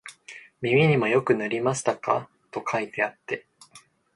[0.61, 3.45] 耳にもよく塗りましたか、と書いてあって、